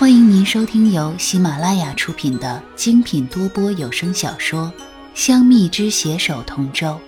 [0.00, 4.72] 欢迎您收听由喜马拉雅出品的精品多播有声小说
[5.12, 6.98] 《香蜜之携手同舟》，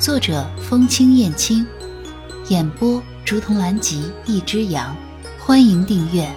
[0.00, 1.64] 作者风清燕青，
[2.48, 4.96] 演播竹筒兰吉一只羊。
[5.38, 6.28] 欢迎订阅。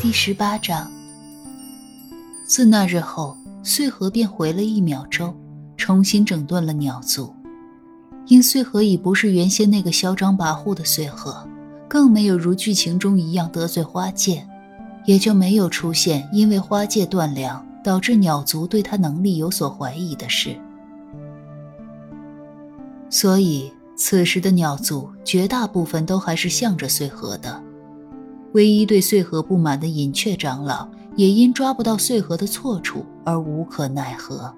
[0.00, 0.88] 第十八章。
[2.46, 5.36] 自那日后，穗禾便回了一秒钟，
[5.76, 7.34] 重新整顿了鸟族。
[8.28, 11.44] 因穗禾已不是原先那个嚣张跋扈的穗禾。
[11.96, 14.46] 更没有如剧情中一样得罪花界，
[15.06, 20.54] 也就没有出现因为花界断粮导致鸟族对他能力有所怀疑的事。
[23.08, 27.62] 所以此时的鸟族绝大部分都还是向着穗禾的，
[28.52, 34.54] 唯一对穗禾不满的隐雀长老也因抓不到穗禾的错处而无可奈何。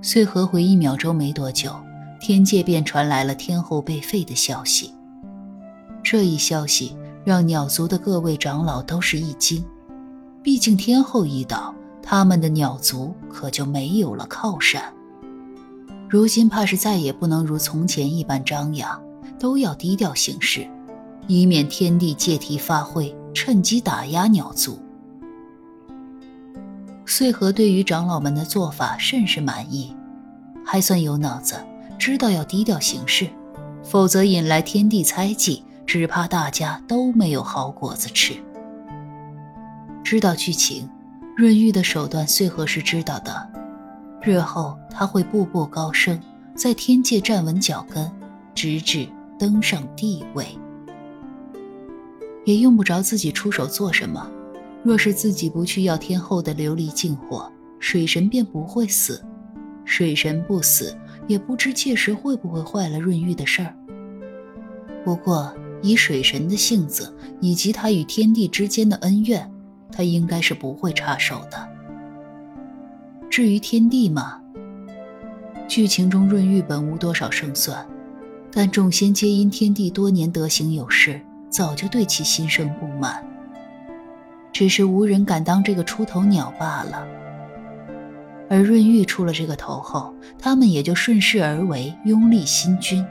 [0.00, 1.70] 穗禾回一秒钟没多久，
[2.18, 4.94] 天界便传来了天后被废的消息。
[6.02, 9.64] 这一消息让鸟族的各位长老都是一惊，
[10.42, 14.82] 毕竟天后一倒，他们的鸟族可就没有了靠山。
[16.08, 19.00] 如今怕是再也不能如从前一般张扬，
[19.38, 20.66] 都要低调行事，
[21.28, 24.78] 以免天地借题发挥，趁机打压鸟族。
[27.06, 29.94] 穗禾对于长老们的做法甚是满意，
[30.64, 31.56] 还算有脑子，
[31.98, 33.28] 知道要低调行事，
[33.82, 35.62] 否则引来天地猜忌。
[35.92, 38.32] 只怕大家都没有好果子吃。
[40.04, 40.88] 知道剧情，
[41.36, 43.50] 润玉的手段穗禾是知道的。
[44.22, 46.16] 日后他会步步高升，
[46.54, 48.08] 在天界站稳脚跟，
[48.54, 49.04] 直至
[49.36, 50.46] 登上帝位。
[52.44, 54.30] 也用不着自己出手做什么。
[54.84, 59.20] 若是自己不去要天后的琉璃净火，水神便不会死。
[59.84, 60.96] 水神不死，
[61.26, 63.74] 也不知届时会不会坏了润玉的事儿。
[65.04, 65.52] 不过。
[65.82, 69.50] 以水神的性子，以及他与天地之间的恩怨，
[69.92, 71.68] 他应该是不会插手的。
[73.28, 74.40] 至于天地嘛，
[75.68, 77.86] 剧情中润玉本无多少胜算，
[78.52, 83.24] 但众仙皆因天地多年德行有失，早就对其心生不满，
[84.52, 87.06] 只是无人敢当这个出头鸟罢了。
[88.48, 93.06] 而润玉出了这个头后，他们也就顺势而为，拥立新君。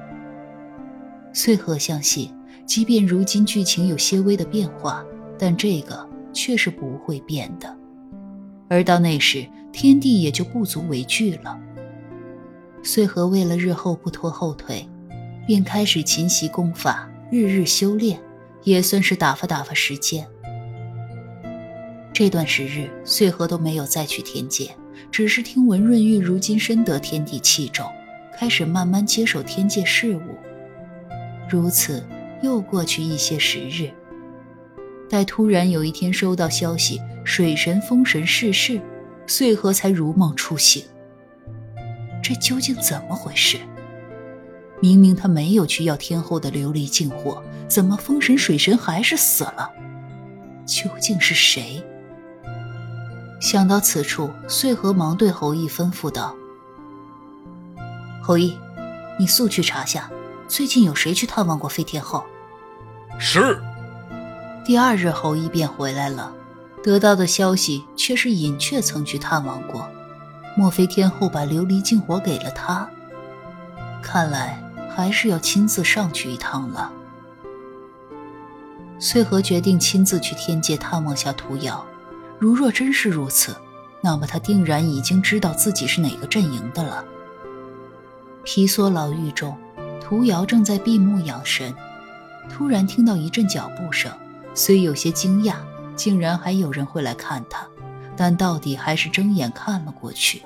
[1.32, 2.30] 穗禾相信。
[2.70, 5.04] 即便如今剧情有些微的变化，
[5.40, 7.76] 但这个却是不会变的。
[8.70, 11.60] 而到那时，天地也就不足为惧了。
[12.84, 14.88] 穗禾为了日后不拖后腿，
[15.48, 18.20] 便开始勤习功法，日日修炼，
[18.62, 20.28] 也算是打发打发时间。
[22.14, 24.70] 这段时日，穗禾都没有再去天界，
[25.10, 27.88] 只是听闻润玉如今深得天地器重，
[28.38, 30.22] 开始慢慢接手天界事务。
[31.50, 32.04] 如此。
[32.42, 33.92] 又过去一些时日，
[35.10, 38.80] 待突然有一天收到消息，水神、风神逝世，
[39.28, 40.84] 穗禾才如梦初醒。
[42.24, 43.58] 这究竟怎么回事？
[44.82, 49.70] 明明他没有去要天后的琉璃净火，怎么风神、水神还是死了？
[50.66, 51.84] 究竟是谁？
[53.42, 56.36] 想到此处，穗禾忙对侯毅吩咐道
[58.22, 58.58] ：“侯毅，
[59.20, 60.10] 你速去查下。”
[60.50, 62.26] 最近有谁去探望过飞天后？
[63.20, 63.62] 是。
[64.66, 66.34] 第二日，侯一便回来了，
[66.82, 69.88] 得到的消息却是尹雀曾去探望过。
[70.58, 72.90] 莫非天后把琉璃净火给了他？
[74.02, 76.92] 看来还是要亲自上去一趟了。
[78.98, 81.86] 穗禾决定亲自去天界探望下屠瑶。
[82.40, 83.56] 如若真是如此，
[84.02, 87.06] 那么他定然已经知道自己是哪个阵营的了。
[88.44, 89.56] 皮梭牢狱中。
[90.10, 91.72] 屠瑶正在闭目养神，
[92.50, 94.12] 突然听到一阵脚步声，
[94.56, 95.58] 虽有些惊讶，
[95.96, 97.64] 竟然还有人会来看他，
[98.18, 100.42] 但到底还是睁眼看了过去。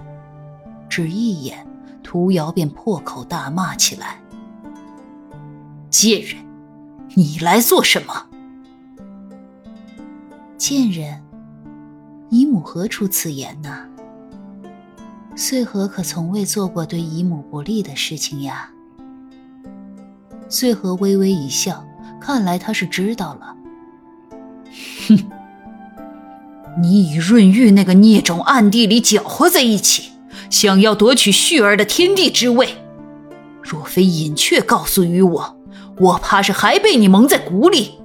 [0.90, 1.66] 只一眼，
[2.03, 4.19] 屠瑶便破口大骂起来
[5.90, 6.46] ：“贱人，
[7.16, 8.28] 你来做什么？”
[10.59, 11.23] 贱人，
[12.29, 13.87] 姨母何出此言呢？
[15.37, 18.70] 穗禾可从未做过对姨母不利的事情呀。
[20.49, 21.85] 穗禾微微一笑，
[22.19, 23.55] 看来他是知道了。
[25.07, 25.17] 哼，
[26.81, 30.11] 你与润玉那个孽种暗地里搅和在一起，
[30.49, 32.69] 想要夺取旭儿的天帝之位。
[33.61, 35.57] 若非隐雀告诉于我，
[35.99, 37.99] 我怕是还被你蒙在鼓里。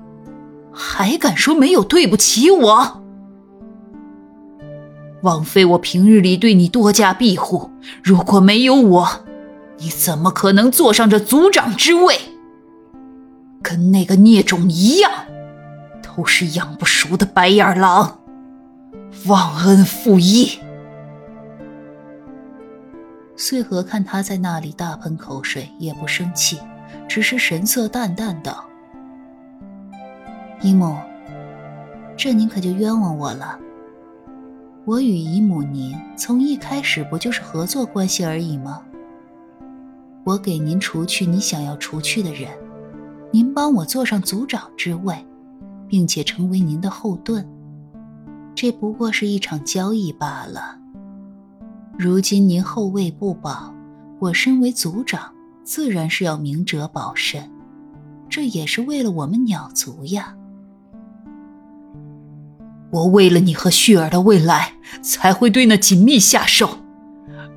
[0.73, 3.03] 还敢说没有对不起我？
[5.23, 7.71] 枉费我平日里对你多加庇护，
[8.05, 9.09] 如果没有我，
[9.79, 12.19] 你怎么可能坐上这族长之位？
[13.63, 15.11] 跟那个孽种一样，
[16.03, 18.21] 都是养不熟的白眼狼，
[19.27, 20.59] 忘恩负义。
[23.37, 26.59] 穗禾看他在那里大喷口水，也不生气，
[27.09, 28.65] 只是神色淡淡道
[30.61, 30.97] ：“姨母，
[32.17, 33.59] 这您可就冤枉我了。
[34.85, 38.83] 我与姨母您从一开始不就是合作关系而已吗？
[40.29, 42.51] 我给您除去你想要除去的人，
[43.31, 45.17] 您帮我坐上族长之位，
[45.89, 47.49] 并且成为您的后盾，
[48.55, 50.79] 这不过是一场交易罢了。”
[51.99, 53.75] 如今您后位不保，
[54.19, 55.33] 我身为族长，
[55.65, 57.51] 自然是要明哲保身，
[58.29, 60.37] 这也是为了我们鸟族呀。
[62.91, 66.77] 我为了你和旭儿的未来，才会对那锦觅下手，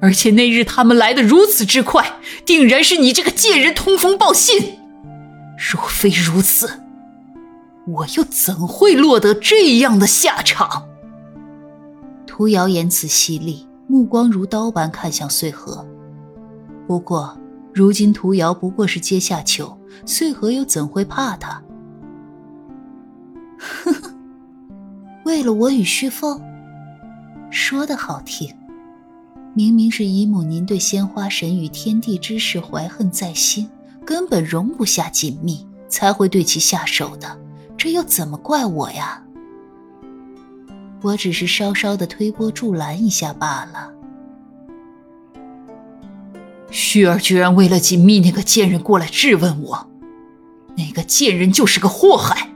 [0.02, 4.80] 而且那日他们来的如此之快，定然是你这个贱人通风报信。
[5.58, 6.82] 若非如此，
[7.88, 10.88] 我又怎会落得这样的下场？
[12.26, 13.68] 涂瑶言辞犀利。
[13.88, 15.86] 目光如刀般看向穗禾，
[16.88, 17.38] 不过
[17.74, 21.62] 如今涂瑶不过是阶下囚，穗禾又怎会怕他？
[23.60, 24.14] 呵呵，
[25.26, 26.42] 为了我与旭凤，
[27.50, 28.56] 说的好听，
[29.54, 33.70] 明明是姨母您对鲜花神与天地之事怀恨在心，
[34.06, 37.38] 根本容不下锦觅，才会对其下手的，
[37.78, 39.22] 这又怎么怪我呀？
[41.02, 43.92] 我只是稍稍的推波助澜一下罢了。
[46.70, 49.88] 旭儿居然为了锦觅那个贱人过来质问我，
[50.78, 52.48] 那个贱人就是个祸害。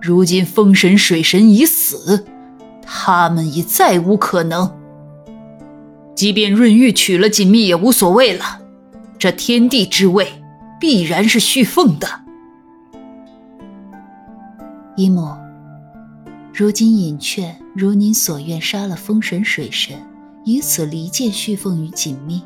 [0.00, 2.24] 如今风神、水神已死，
[2.80, 4.72] 他们已再无可能。
[6.16, 8.62] 即便润玉娶了锦觅也无所谓了，
[9.18, 10.42] 这天地之位
[10.80, 12.08] 必然是旭凤的。
[14.96, 15.36] 姨母。
[16.54, 19.94] 如今隐雀如您所愿杀了风神、水神，
[20.42, 22.42] 以此离间旭凤与锦觅，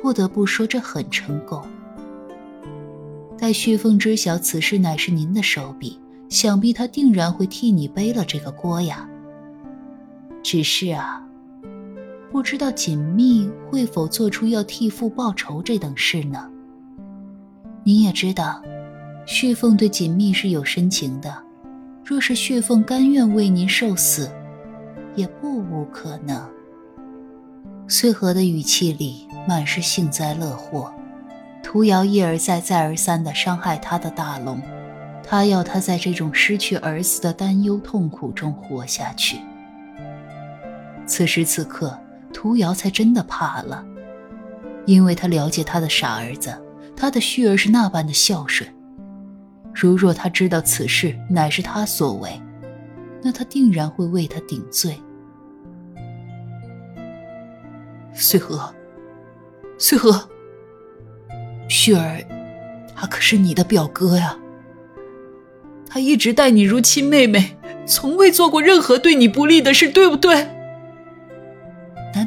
[0.00, 1.60] 不得不说这很成功。
[3.36, 5.98] 待旭凤知晓此事乃是您的手笔，
[6.28, 9.08] 想必他定然会替你背了这个锅呀。
[10.40, 11.25] 只是啊，
[12.36, 16.46] 不知道锦觅会否做出要替父报仇这等事呢？
[17.82, 18.60] 您也知道，
[19.24, 21.34] 旭凤对锦觅是有深情的。
[22.04, 24.30] 若是旭凤甘愿为您受死，
[25.14, 26.46] 也不无可能。
[27.88, 30.92] 穗禾的语气里满是幸灾乐祸。
[31.62, 34.60] 涂瑶一而再、再而三地伤害他的大龙，
[35.22, 39.38] 他要他在这种失去儿子的担忧痛苦中活下去。
[41.06, 41.98] 此时此刻，
[42.36, 43.82] 涂瑶才真的怕了，
[44.84, 46.54] 因为他了解他的傻儿子，
[46.94, 48.68] 他的旭儿是那般的孝顺。
[49.74, 52.38] 如若他知道此事乃是他所为，
[53.22, 55.00] 那他定然会为他顶罪。
[58.12, 58.60] 穗禾，
[59.78, 60.28] 穗禾，
[61.70, 62.22] 旭儿，
[62.94, 64.36] 他可是你的表哥呀。
[65.88, 67.56] 他一直待你如亲妹妹，
[67.86, 70.50] 从未做过任何对你不利的事，对不对？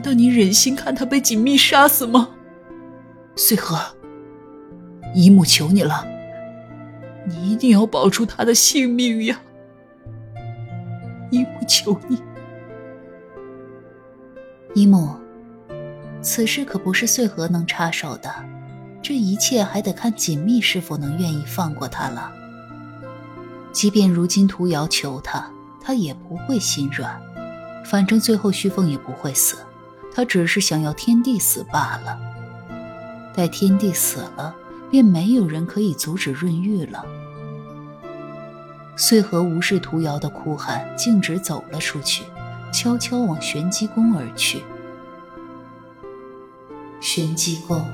[0.10, 2.30] 难道你忍心看他被锦觅杀死吗？
[3.36, 3.78] 穗禾，
[5.14, 6.04] 姨母求你了。
[7.28, 9.40] 你一定要保住他的性命呀！
[11.30, 12.18] 姨母求你，
[14.74, 15.16] 姨母，
[16.24, 18.33] 此事可不是穗禾能插手的，
[19.04, 22.33] 这一切还得看锦觅是否能愿意放过他了。
[23.72, 27.22] 即便如今屠瑶求他，他也不会心软。
[27.86, 29.57] 反正最后旭凤也不会死，
[30.19, 32.19] 他只是想要天地死罢了。
[33.33, 34.54] 待天地死了。
[34.90, 37.06] 便没有人可以阻止润玉了。
[38.95, 42.23] 穗禾无视屠瑶的哭喊，径直走了出去，
[42.73, 44.64] 悄悄往玄机宫而去。
[46.99, 47.85] 玄机宫，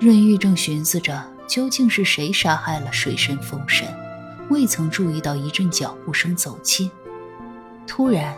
[0.00, 3.86] 润玉正寻思着究竟是谁杀害了水神、风神，
[4.50, 6.90] 未曾注意到一阵脚步声走近，
[7.86, 8.34] 突然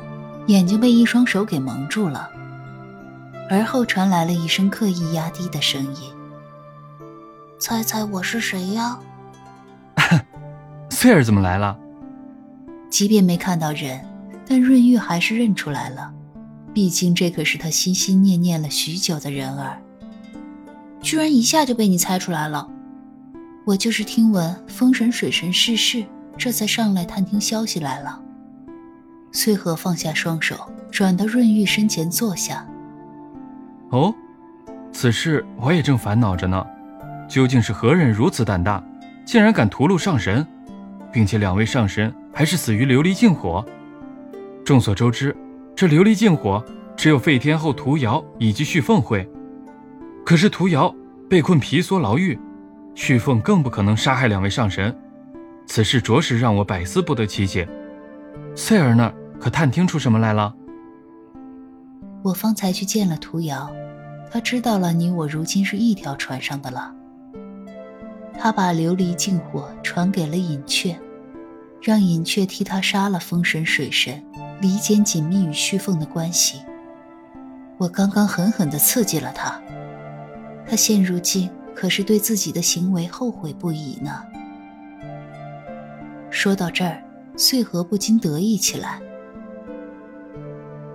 [0.50, 2.28] 眼睛被一双手给蒙住了。
[3.48, 6.12] 而后传来了一声刻意压低的声音
[7.58, 8.98] ：“猜猜我是谁呀？”
[10.90, 11.78] 穗儿怎么来了？
[12.90, 14.04] 即便没看到人，
[14.46, 16.12] 但润玉还是认出来了。
[16.74, 19.80] 毕竟这可是他心心念念了许久的人儿。
[21.00, 22.68] 居然一下就被你猜出来了！
[23.64, 26.04] 我就是听闻风神、水神逝世，
[26.36, 28.20] 这才上来探听消息来了。
[29.32, 30.56] 穗禾放下双手，
[30.90, 32.66] 转到润玉身前坐下。
[33.90, 34.14] 哦，
[34.92, 36.64] 此事我也正烦恼着呢。
[37.28, 38.82] 究竟是何人如此胆大，
[39.24, 40.44] 竟然敢屠戮上神，
[41.12, 43.64] 并且两位上神还是死于琉璃禁火。
[44.64, 45.34] 众所周知，
[45.76, 46.64] 这琉璃禁火
[46.96, 49.28] 只有废天后屠瑶以及旭凤会。
[50.24, 50.92] 可是屠瑶
[51.28, 52.36] 被困皮梭牢狱，
[52.96, 54.92] 旭凤更不可能杀害两位上神。
[55.66, 57.68] 此事着实让我百思不得其解。
[58.56, 60.54] 塞尔那儿可探听出什么来了？
[62.22, 63.70] 我方才去见了涂瑶，
[64.30, 66.94] 他知道了你我如今是一条船上的了。
[68.38, 70.98] 他把琉璃净火传给了隐雀，
[71.80, 74.22] 让隐雀替他杀了风神、水神，
[74.60, 76.60] 离间锦觅与虚凤的关系。
[77.78, 79.58] 我刚刚狠狠地刺激了他，
[80.66, 84.22] 他现如今可是对自己的行为后悔不已呢。
[86.28, 87.02] 说到这儿，
[87.36, 89.00] 穗禾不禁得意起来。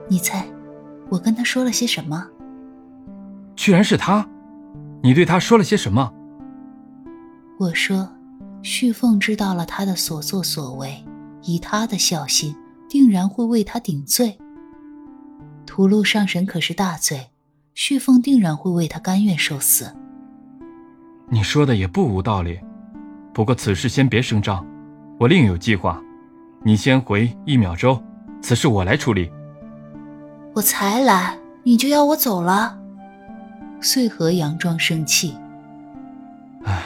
[0.08, 0.46] 你猜？
[1.10, 2.28] 我跟他说了些什么？
[3.56, 4.28] 居然是他！
[5.02, 6.14] 你对他说了些什么？
[7.58, 8.10] 我说，
[8.62, 11.04] 旭凤知道了他的所作所为，
[11.44, 12.56] 以他的孝心，
[12.90, 14.38] 定然会为他顶罪。
[15.66, 17.30] 屠戮上神可是大罪，
[17.74, 19.96] 旭凤定然会为他甘愿受死。
[21.30, 22.60] 你说的也不无道理，
[23.34, 24.66] 不过此事先别声张，
[25.20, 26.02] 我另有计划。
[26.64, 28.04] 你先回一秒钟，
[28.42, 29.32] 此事我来处理。
[30.56, 32.80] 我才来，你就要我走了？
[33.82, 35.36] 穗禾佯装生气。
[36.64, 36.82] 唉，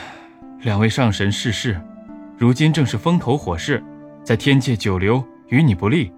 [0.61, 1.79] 两位上神逝世，
[2.35, 3.83] 如今正是风头火势，
[4.23, 6.11] 在天界久留与你不利，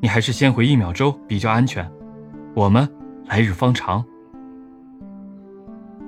[0.00, 1.84] 你还是先回一秒州比较安全。
[2.54, 2.88] 我们
[3.26, 4.04] 来日方长。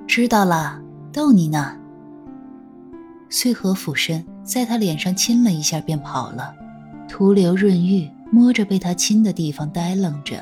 [0.07, 1.75] 知道了，逗你呢。
[3.29, 6.55] 穗禾俯身在他脸上亲了一下，便跑了。
[7.09, 10.41] 徒留润玉摸着被他亲的地方呆愣着。